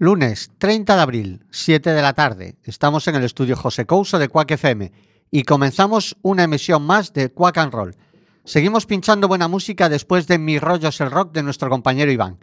[0.00, 2.54] Lunes 30 de abril, 7 de la tarde.
[2.62, 4.92] Estamos en el estudio José Couso de Quack FM
[5.32, 7.96] y comenzamos una emisión más de Quack and Roll.
[8.44, 12.38] Seguimos pinchando buena música después de Mi Rollos el Rock de nuestro compañero Iván.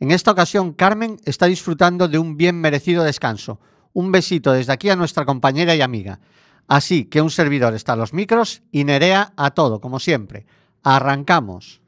[0.00, 3.58] En esta ocasión, Carmen está disfrutando de un bien merecido descanso.
[3.94, 6.20] Un besito desde aquí a nuestra compañera y amiga.
[6.66, 10.44] Así que un servidor está a los micros y Nerea a todo, como siempre.
[10.82, 11.80] Arrancamos.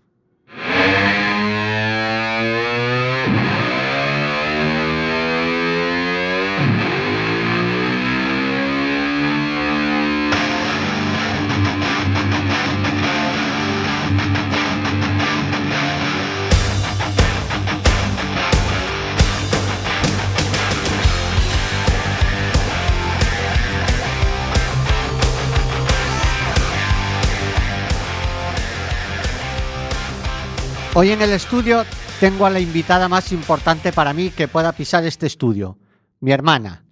[30.93, 31.85] Hoy en el estudio
[32.19, 35.79] tengo a la invitada más importante para mí que pueda pisar este estudio,
[36.19, 36.85] mi hermana.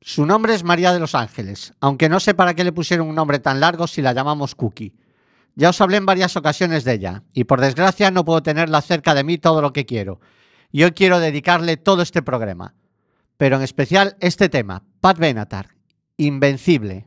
[0.00, 3.14] Su nombre es María de los Ángeles, aunque no sé para qué le pusieron un
[3.14, 4.94] nombre tan largo si la llamamos Cookie.
[5.54, 9.14] Ya os hablé en varias ocasiones de ella, y por desgracia no puedo tenerla cerca
[9.14, 10.20] de mí todo lo que quiero.
[10.72, 12.74] Y hoy quiero dedicarle todo este programa.
[13.36, 15.74] Pero en especial este tema, Pat Benatar,
[16.16, 17.06] Invencible.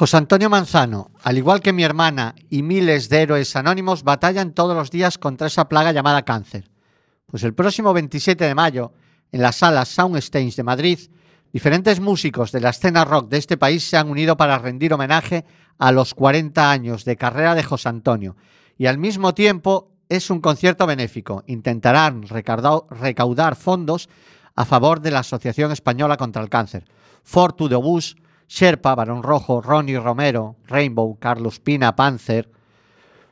[0.00, 4.74] José Antonio Manzano, al igual que mi hermana y miles de héroes anónimos, batallan todos
[4.74, 6.70] los días contra esa plaga llamada cáncer.
[7.26, 8.94] Pues el próximo 27 de mayo,
[9.30, 10.98] en la sala Soundstage de Madrid,
[11.52, 15.44] diferentes músicos de la escena rock de este país se han unido para rendir homenaje
[15.76, 18.36] a los 40 años de carrera de José Antonio.
[18.78, 21.44] Y al mismo tiempo es un concierto benéfico.
[21.46, 24.08] Intentarán recaudar fondos
[24.56, 26.86] a favor de la Asociación Española contra el Cáncer.
[27.22, 28.16] Fortu de Bus,
[28.50, 32.50] Sherpa, Barón Rojo, Ronnie Romero, Rainbow, Carlos Pina, Panzer,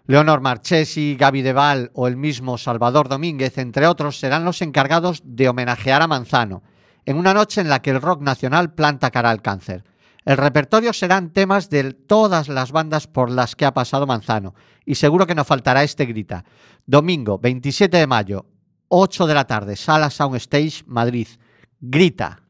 [0.06, 5.48] Leonor Marchesi, Gaby Deval o el mismo Salvador Domínguez, entre otros, serán los encargados de
[5.48, 6.62] homenajear a Manzano,
[7.04, 9.82] en una noche en la que el rock nacional planta cara al cáncer.
[10.24, 14.54] El repertorio serán temas de todas las bandas por las que ha pasado Manzano,
[14.86, 16.44] y seguro que no faltará este grita.
[16.86, 18.46] Domingo 27 de mayo,
[18.86, 21.26] 8 de la tarde, Sala Soundstage, Madrid.
[21.80, 22.47] Grita.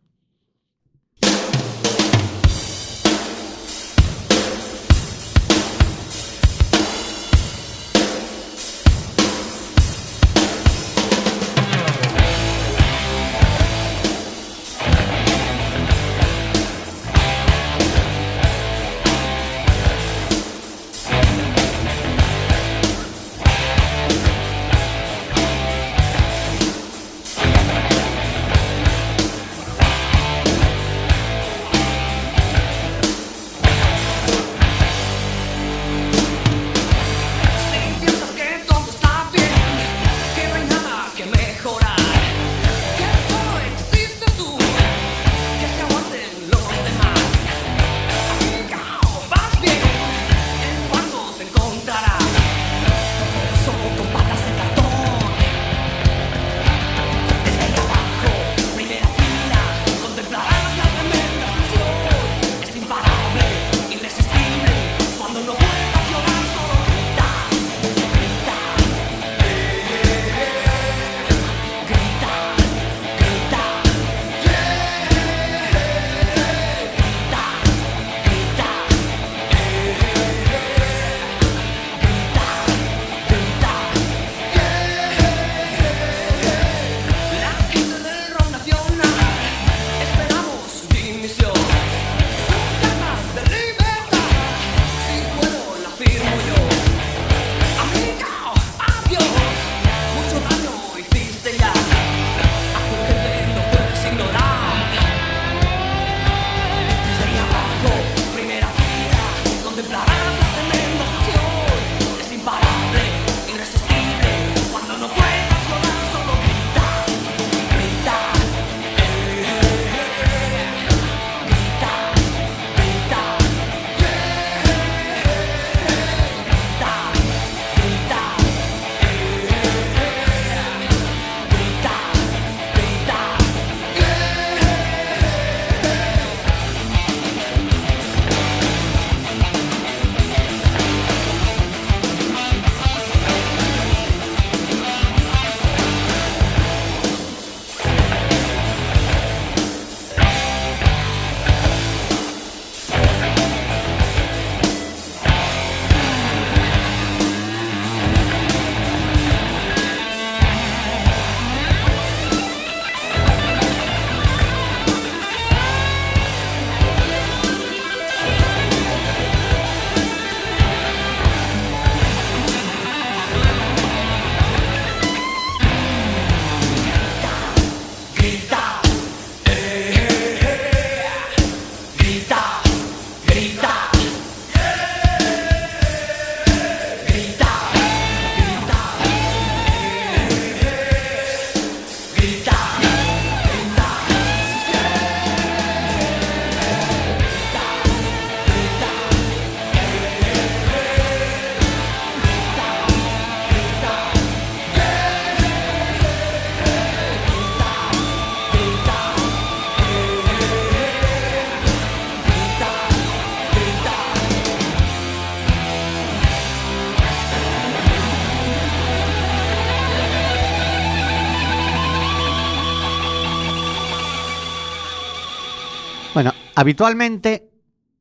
[226.58, 227.52] Habitualmente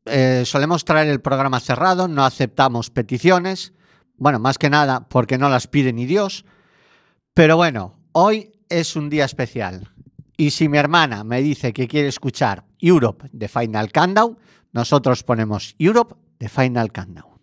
[0.06, 3.72] eh, solemos traer el programa cerrado, no aceptamos peticiones,
[4.16, 6.44] bueno, más que nada porque no las pide ni Dios,
[7.36, 9.94] pero bueno, hoy es un día especial.
[10.38, 14.40] Y si mi hermana me dice que quiere escuchar Europe de Final Countdown,
[14.72, 17.37] Nosotros ponemos Europe de Final Countdown.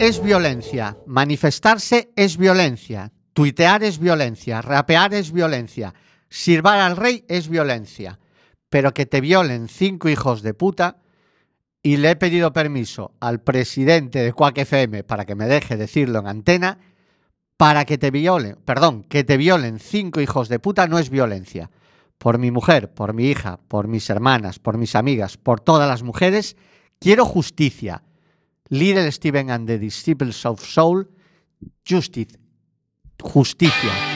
[0.00, 5.92] Es violencia, manifestarse es violencia, tuitear es violencia, rapear es violencia,
[6.30, 8.18] sirvar al rey es violencia,
[8.70, 10.96] pero que te violen cinco hijos de puta
[11.82, 16.20] y le he pedido permiso al presidente de Quack FM para que me deje decirlo
[16.20, 16.78] en antena,
[17.58, 21.70] para que te violen, perdón, que te violen cinco hijos de puta no es violencia.
[22.16, 26.02] Por mi mujer, por mi hija, por mis hermanas, por mis amigas, por todas las
[26.02, 26.56] mujeres,
[26.98, 28.02] quiero justicia.
[28.70, 31.04] Little Steven and the Disciples of Soul,
[31.84, 32.36] Justice,
[33.18, 34.09] Justicia.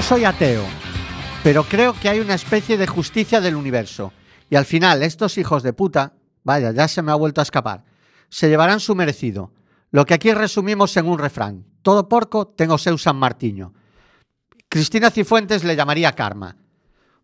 [0.00, 0.64] Yo soy ateo,
[1.44, 4.14] pero creo que hay una especie de justicia del universo.
[4.48, 7.84] Y al final, estos hijos de puta, vaya, ya se me ha vuelto a escapar,
[8.30, 9.52] se llevarán su merecido.
[9.90, 11.66] Lo que aquí resumimos en un refrán.
[11.82, 13.74] Todo porco tengo seu San Martiño.
[14.70, 16.56] Cristina Cifuentes le llamaría karma.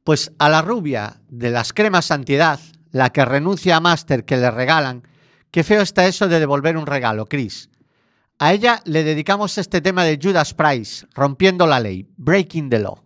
[0.04, 2.60] Pues a la rubia de las cremas antiedad,
[2.90, 5.08] la que renuncia a máster que le regalan,
[5.50, 7.70] qué feo está eso de devolver un regalo, Cris.
[8.38, 13.05] A ella le dedicamos este tema de Judas Price, Rompiendo la Ley, Breaking the Law.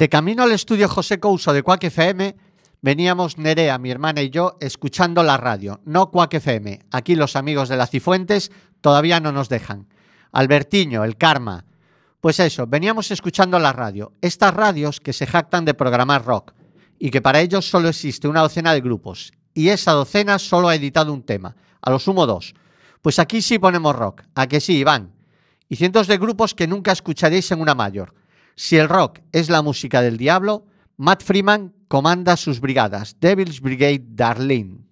[0.00, 2.34] De camino al estudio José Couso de Quack FM,
[2.80, 6.86] veníamos Nerea, mi hermana y yo escuchando la radio, no Quack FM.
[6.90, 9.88] Aquí los amigos de la Cifuentes todavía no nos dejan.
[10.32, 11.66] Albertiño, el Karma.
[12.18, 14.14] Pues eso, veníamos escuchando la radio.
[14.22, 16.54] Estas radios que se jactan de programar rock
[16.98, 20.76] y que para ellos solo existe una docena de grupos y esa docena solo ha
[20.76, 22.54] editado un tema, a lo sumo dos.
[23.02, 25.12] Pues aquí sí ponemos rock, a que sí, Iván.
[25.68, 28.14] Y cientos de grupos que nunca escucharéis en una mayor.
[28.56, 34.02] Si el rock es la música del diablo, Matt Freeman comanda sus brigadas, Devil's Brigade
[34.04, 34.89] Darlene.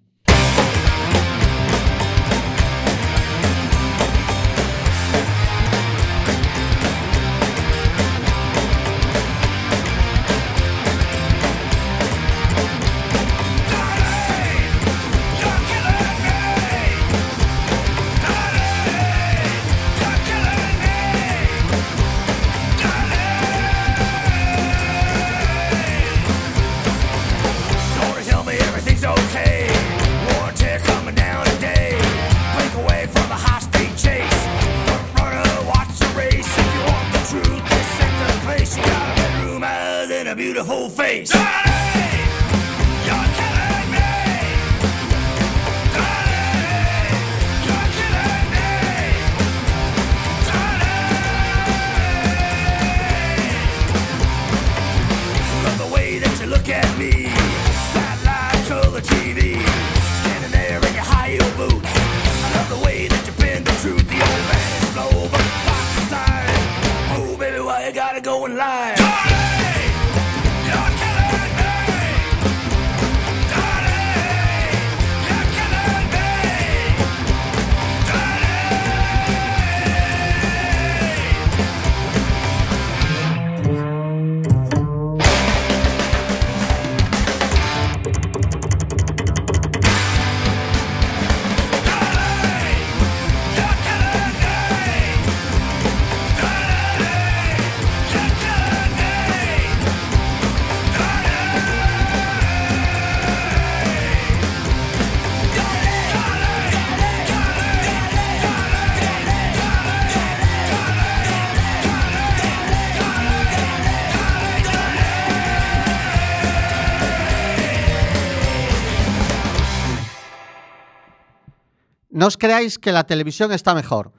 [122.29, 124.13] Os creáis que la televisión está mejor.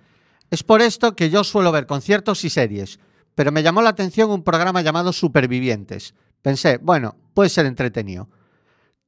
[0.51, 2.99] Es por esto que yo suelo ver conciertos y series,
[3.37, 6.14] pero me llamó la atención un programa llamado Supervivientes.
[6.42, 8.29] Pensé, bueno, puede ser entretenido.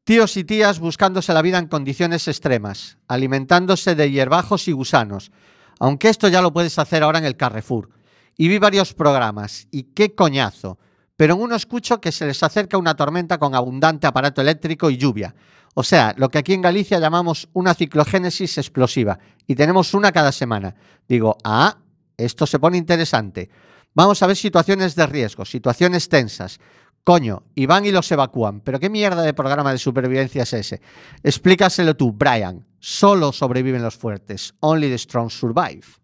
[0.04, 5.32] Tíos y tías buscándose la vida en condiciones extremas, alimentándose de hierbajos y gusanos,
[5.80, 7.90] aunque esto ya lo puedes hacer ahora en el Carrefour.
[8.36, 10.78] Y vi varios programas, y qué coñazo.
[11.16, 14.96] Pero en uno escucho que se les acerca una tormenta con abundante aparato eléctrico y
[14.96, 15.34] lluvia.
[15.74, 20.32] O sea, lo que aquí en Galicia llamamos una ciclogénesis explosiva, y tenemos una cada
[20.32, 20.74] semana.
[21.08, 21.78] Digo, ah,
[22.16, 23.48] esto se pone interesante.
[23.94, 26.58] Vamos a ver situaciones de riesgo, situaciones tensas.
[27.04, 28.60] Coño, y van y los evacúan.
[28.60, 30.80] Pero qué mierda de programa de supervivencia es ese.
[31.22, 32.64] Explícaselo tú, Brian.
[32.78, 34.54] Solo sobreviven los fuertes.
[34.60, 36.01] Only the strong survive.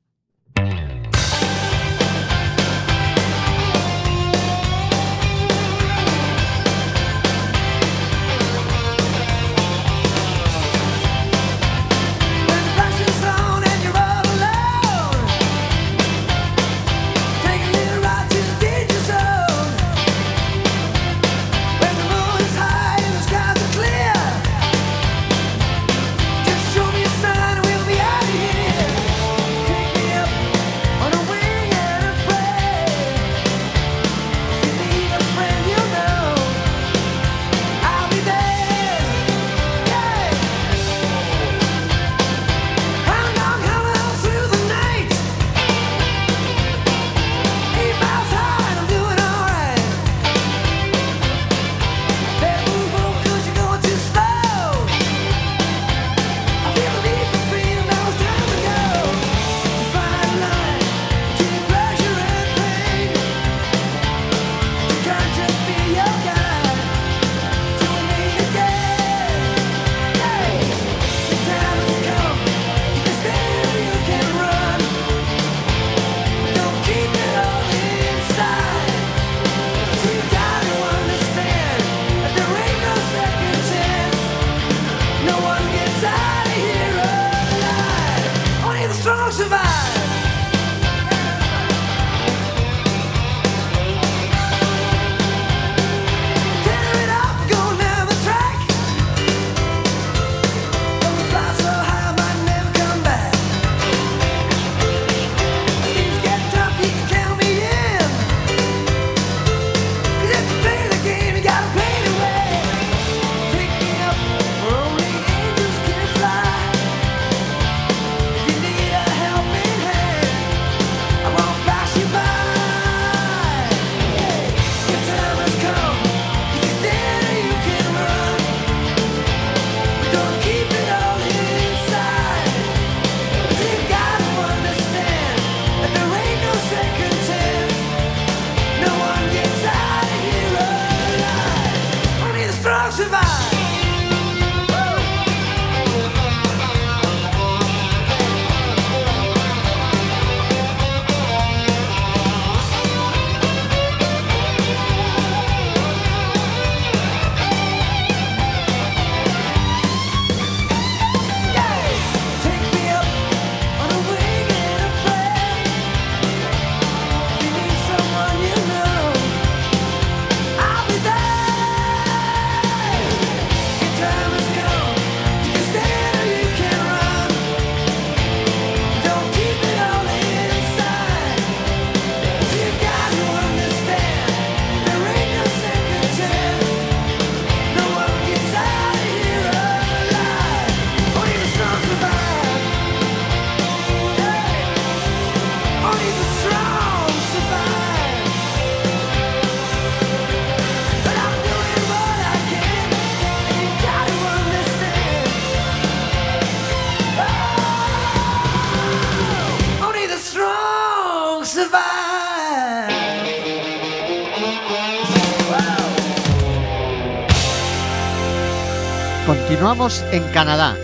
[219.89, 220.77] En Canadá.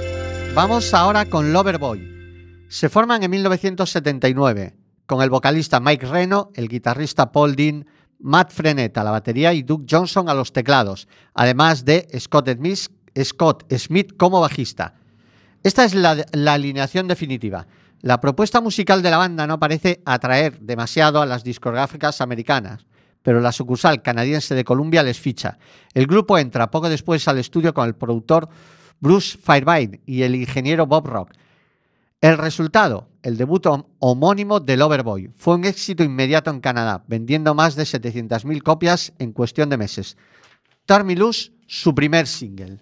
[0.55, 2.65] Vamos ahora con Loverboy.
[2.71, 7.85] Se forman en 1979 con el vocalista Mike Reno, el guitarrista Paul Dean,
[8.21, 12.89] Matt Frenette a la batería y Doug Johnson a los teclados, además de Scott Smith,
[13.23, 14.95] Scott Smith como bajista.
[15.63, 17.67] Esta es la alineación definitiva.
[18.01, 22.87] La propuesta musical de la banda no parece atraer demasiado a las discográficas americanas,
[23.23, 25.59] pero la sucursal canadiense de Columbia les ficha.
[25.93, 28.49] El grupo entra poco después al estudio con el productor
[29.05, 31.33] Bruce Fairbairn y el ingeniero Bob Rock.
[32.23, 37.55] El resultado, el debut hom- homónimo de Loverboy, fue un éxito inmediato en Canadá, vendiendo
[37.55, 40.17] más de 700.000 copias en cuestión de meses.
[40.87, 42.79] Turn Me Loose, su primer single.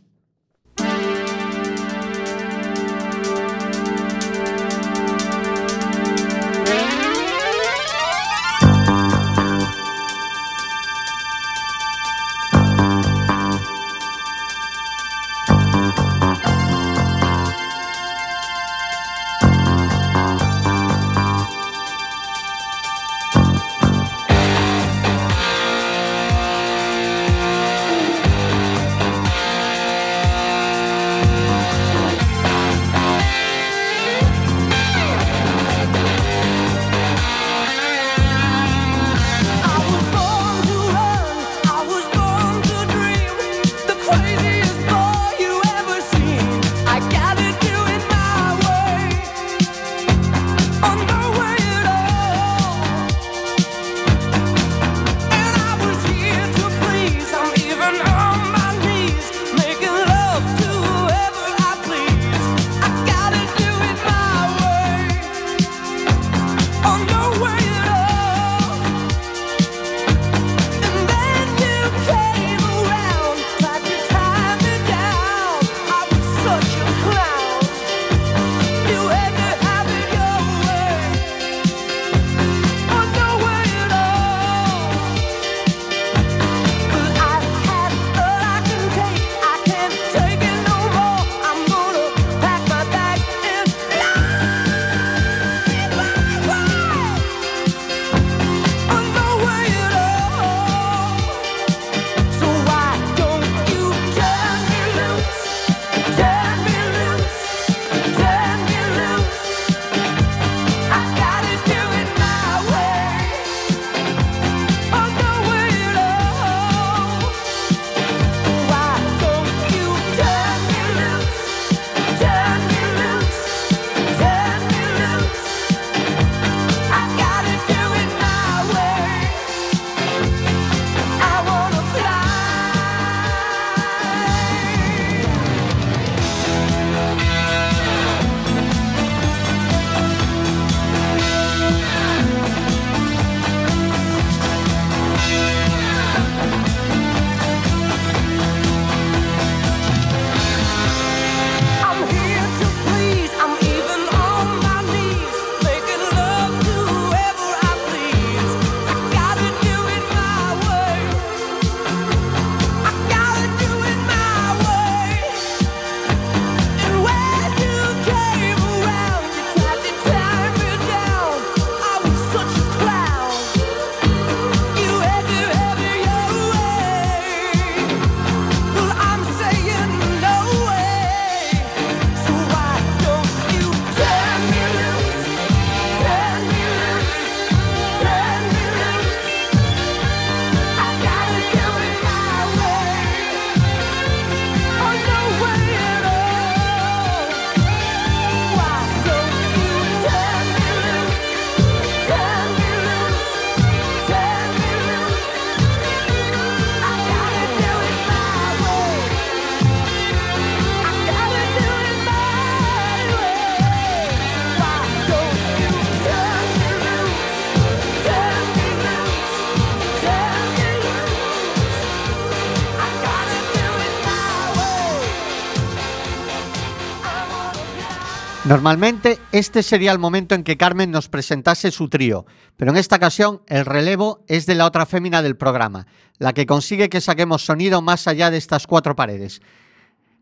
[228.53, 232.27] Normalmente este sería el momento en que Carmen nos presentase su trío,
[232.59, 235.87] pero en esta ocasión el relevo es de la otra fémina del programa,
[236.19, 239.41] la que consigue que saquemos sonido más allá de estas cuatro paredes.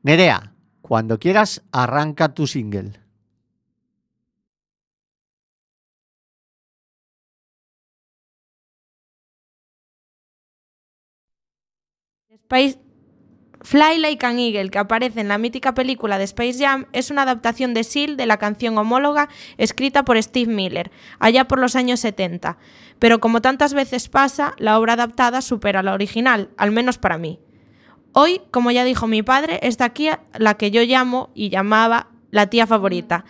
[0.05, 3.01] Nerea, cuando quieras, arranca tu single.
[13.63, 17.23] Fly Like an Eagle, que aparece en la mítica película de Space Jam, es una
[17.23, 22.01] adaptación de Seal de la canción homóloga escrita por Steve Miller, allá por los años
[22.01, 22.57] 70.
[22.99, 27.39] Pero como tantas veces pasa, la obra adaptada supera la original, al menos para mí.
[28.13, 32.47] Hoy, como ya dijo mi padre, está aquí la que yo llamo y llamaba la
[32.47, 33.25] tía favorita.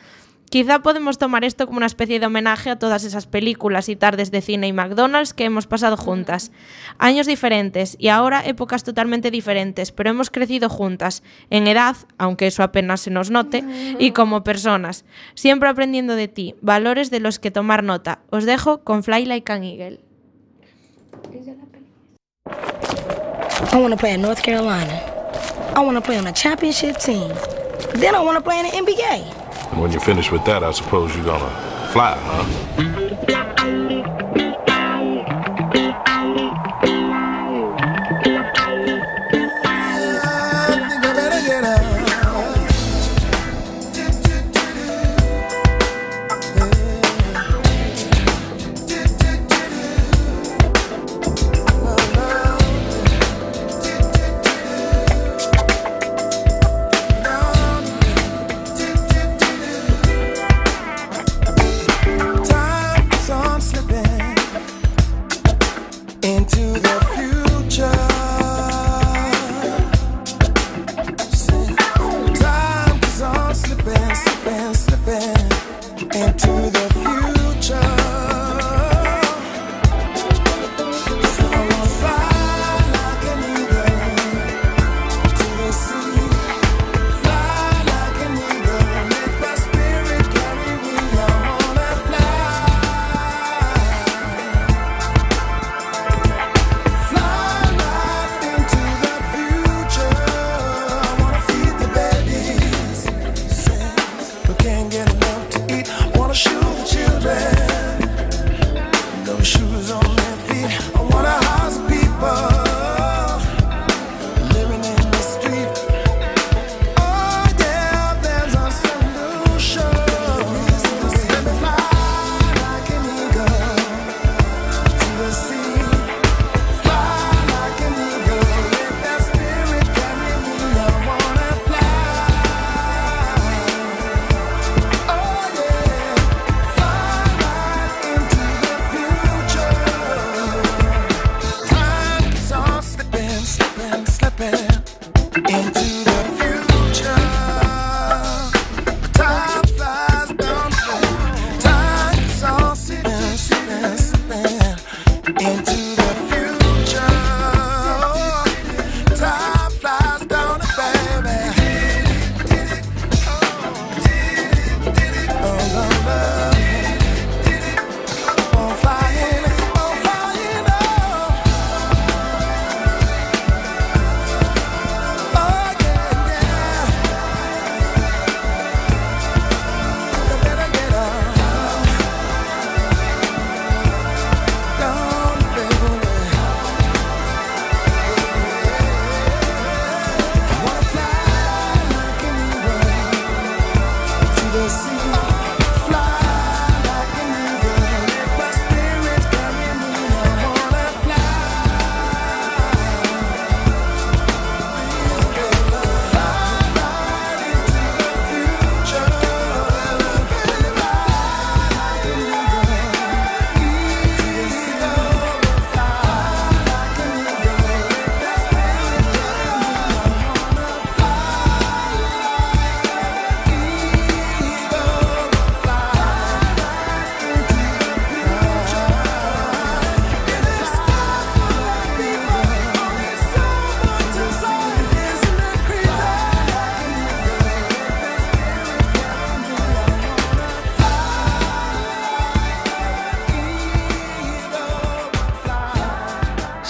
[0.51, 4.33] Quizá podemos tomar esto como una especie de homenaje a todas esas películas y tardes
[4.33, 6.51] de cine y McDonald's que hemos pasado juntas.
[6.99, 12.65] Años diferentes y ahora épocas totalmente diferentes, pero hemos crecido juntas, en edad, aunque eso
[12.65, 13.65] apenas se nos note,
[14.01, 18.19] y como personas, siempre aprendiendo de ti, valores de los que tomar nota.
[18.31, 20.01] Os dejo con Fly Like an Eagle.
[23.73, 25.01] I want to play North Carolina.
[25.77, 27.31] I want to play on a championship team.
[27.95, 29.40] Then I want to play in the NBA.
[29.71, 31.51] And when you're finished with that, I suppose you're gonna
[31.93, 33.80] fly, huh?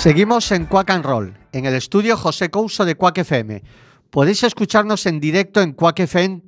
[0.01, 3.62] Seguimos en Quack and Roll, en el estudio José Couso de Quack FM.
[4.09, 6.46] Podéis escucharnos en directo en quackfm.org,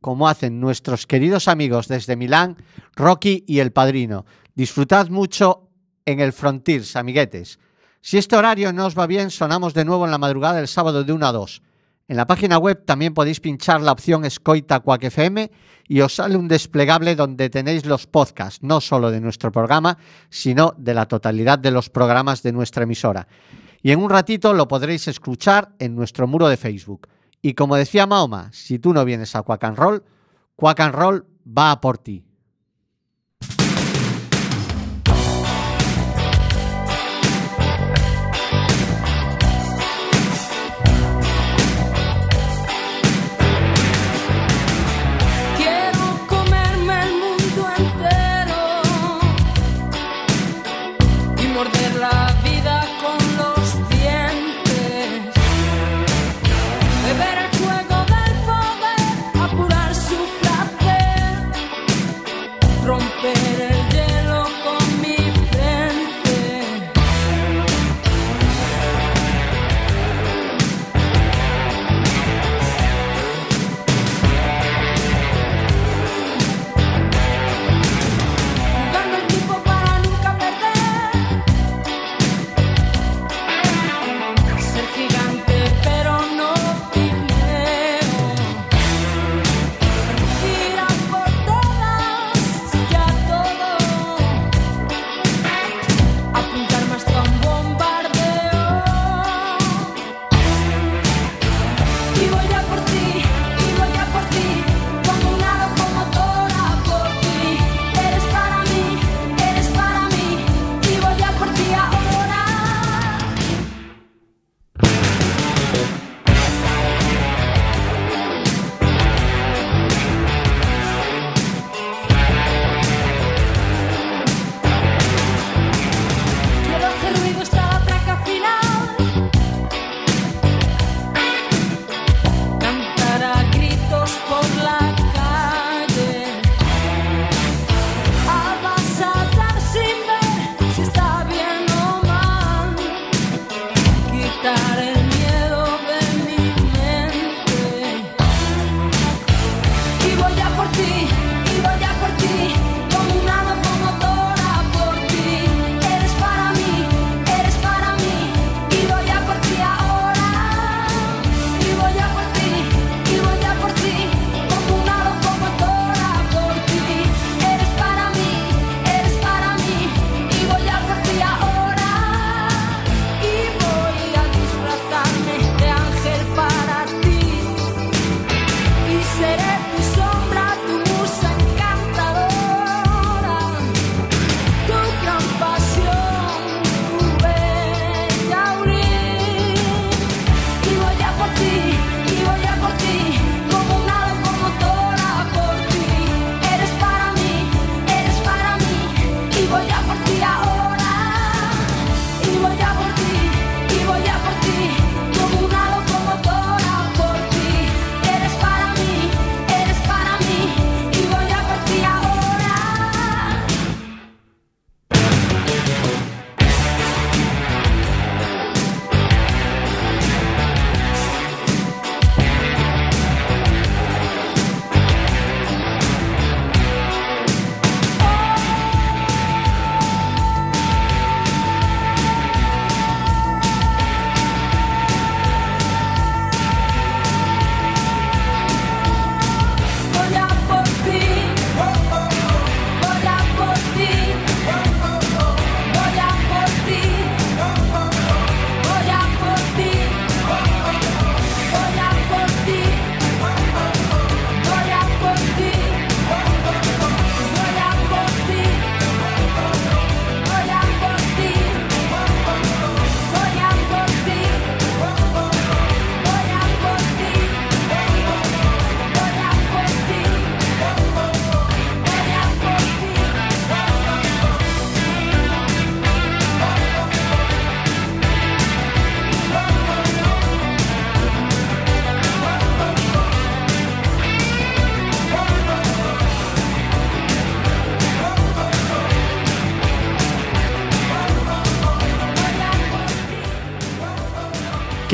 [0.00, 2.56] como hacen nuestros queridos amigos desde Milán,
[2.96, 4.26] Rocky y El Padrino.
[4.56, 5.68] Disfrutad mucho
[6.06, 7.60] en el Frontiers, amiguetes.
[8.00, 11.04] Si este horario no os va bien, sonamos de nuevo en la madrugada del sábado
[11.04, 11.62] de 1 a 2.
[12.06, 15.50] En la página web también podéis pinchar la opción Escoita Quack FM
[15.88, 19.96] y os sale un desplegable donde tenéis los podcasts, no solo de nuestro programa,
[20.28, 23.26] sino de la totalidad de los programas de nuestra emisora.
[23.82, 27.08] Y en un ratito lo podréis escuchar en nuestro muro de Facebook.
[27.40, 30.04] Y como decía Mahoma, si tú no vienes a Quack and Roll,
[30.56, 32.22] Quack Roll va a por ti.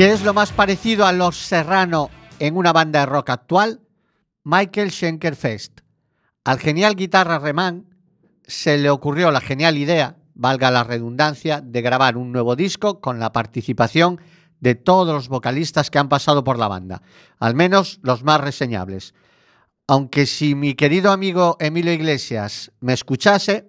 [0.01, 3.81] ¿Qué es lo más parecido a los Serrano en una banda de rock actual?
[4.43, 5.81] Michael Schenkerfest.
[6.43, 7.85] Al genial guitarra Remán
[8.41, 13.19] se le ocurrió la genial idea, valga la redundancia, de grabar un nuevo disco con
[13.19, 14.19] la participación
[14.59, 17.03] de todos los vocalistas que han pasado por la banda,
[17.37, 19.13] al menos los más reseñables.
[19.85, 23.67] Aunque si mi querido amigo Emilio Iglesias me escuchase,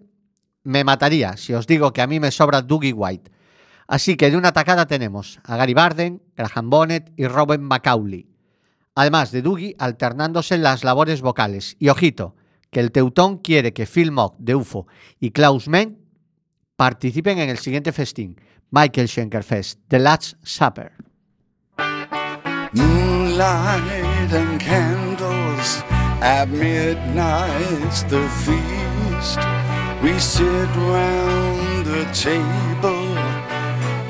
[0.65, 3.42] me mataría si os digo que a mí me sobra Dougie White.
[3.87, 8.27] Así que de una tacada tenemos a Gary Barden, Graham Bonnet y Robin Macaulay.
[8.95, 11.77] Además de Dougie alternándose en las labores vocales.
[11.79, 12.37] Y ojito,
[12.71, 14.87] que el Teutón quiere que Phil Mock de UFO
[15.21, 15.99] y Klaus Mann
[16.77, 20.93] participen en el siguiente festín, Michael Schenker Fest, The Last Supper.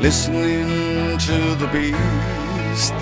[0.02, 2.92] Listening to the beast.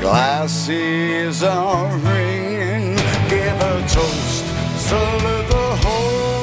[0.00, 2.96] Glasses are ringing,
[3.28, 4.44] give a toast,
[4.76, 6.33] salute the host.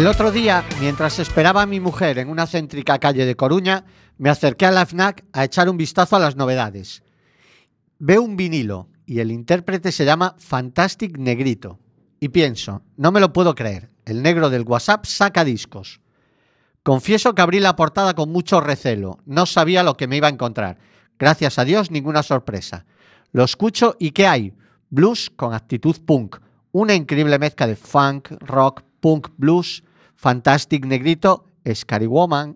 [0.00, 3.84] El otro día, mientras esperaba a mi mujer en una céntrica calle de Coruña,
[4.16, 7.02] me acerqué a la FNAC a echar un vistazo a las novedades.
[7.98, 11.78] Veo un vinilo y el intérprete se llama Fantastic Negrito.
[12.18, 16.00] Y pienso, no me lo puedo creer, el negro del WhatsApp saca discos.
[16.82, 20.32] Confieso que abrí la portada con mucho recelo, no sabía lo que me iba a
[20.32, 20.78] encontrar.
[21.18, 22.86] Gracias a Dios, ninguna sorpresa.
[23.32, 24.54] Lo escucho y ¿qué hay?
[24.88, 26.36] Blues con actitud punk,
[26.72, 29.84] una increíble mezcla de funk, rock, punk, blues,
[30.20, 32.54] Fantastic Negrito, Scary Woman.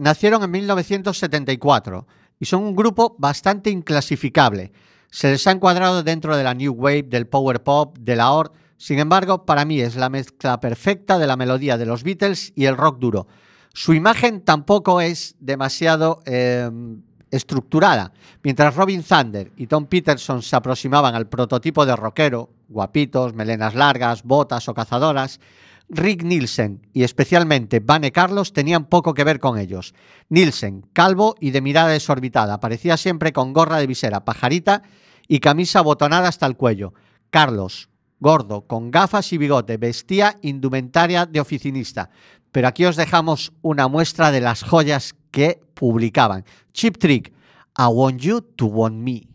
[0.00, 2.06] Nacieron en 1974
[2.38, 4.72] y son un grupo bastante inclasificable.
[5.10, 8.50] Se les ha encuadrado dentro de la New Wave, del Power Pop, de la OR.
[8.78, 12.64] Sin embargo, para mí es la mezcla perfecta de la melodía de los Beatles y
[12.64, 13.26] el rock duro.
[13.74, 16.70] Su imagen tampoco es demasiado eh,
[17.30, 18.12] estructurada.
[18.42, 24.22] Mientras Robin Thunder y Tom Peterson se aproximaban al prototipo de rockero, guapitos, melenas largas,
[24.22, 25.40] botas o cazadoras,
[25.90, 29.92] Rick Nielsen y especialmente Vane Carlos tenían poco que ver con ellos.
[30.28, 34.82] Nielsen, calvo y de mirada desorbitada, aparecía siempre con gorra de visera, pajarita
[35.26, 36.94] y camisa botonada hasta el cuello.
[37.30, 37.88] Carlos,
[38.20, 42.10] gordo, con gafas y bigote, vestía indumentaria de oficinista.
[42.52, 46.44] Pero aquí os dejamos una muestra de las joyas que publicaban.
[46.72, 47.32] Chip Trick,
[47.78, 49.29] I Want You to Want Me.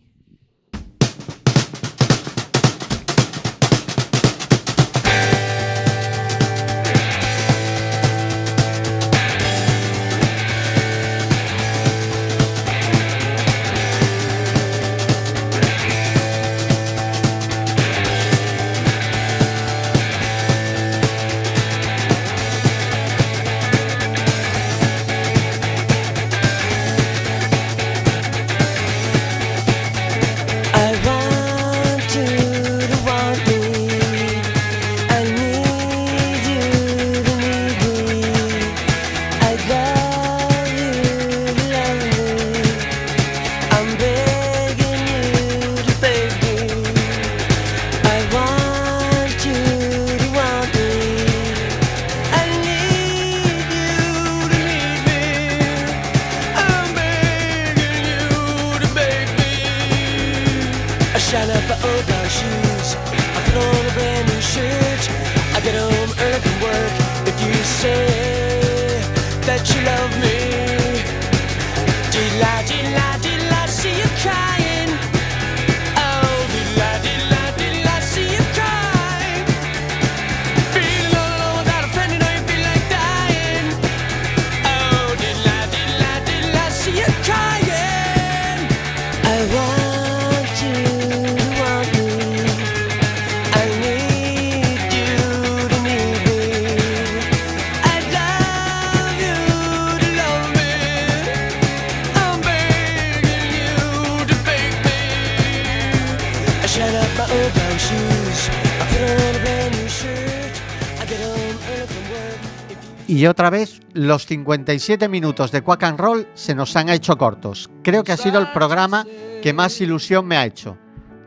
[113.15, 117.69] Y otra vez, los 57 minutos de Quack and Roll se nos han hecho cortos.
[117.81, 119.05] Creo que ha sido el programa
[119.41, 120.77] que más ilusión me ha hecho.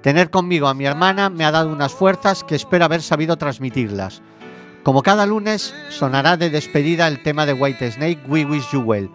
[0.02, 4.20] Tener conmigo a mi hermana me ha dado unas fuerzas que espero haber sabido transmitirlas.
[4.82, 9.10] Como cada lunes, sonará de despedida el tema de White Snake, We Wish You Well.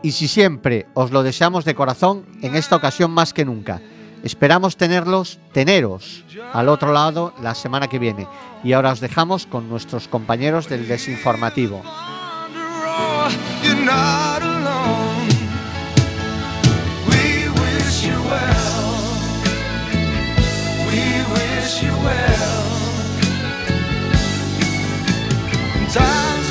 [0.00, 3.82] Y si siempre os lo deseamos de corazón, en esta ocasión más que nunca.
[4.22, 8.28] Esperamos tenerlos, teneros, al otro lado la semana que viene.
[8.62, 11.82] Y ahora os dejamos con nuestros compañeros del desinformativo.
[13.22, 15.28] You're not alone.
[17.06, 18.94] We wish you well.
[20.88, 21.04] We
[21.34, 22.64] wish you well.
[25.88, 26.41] Time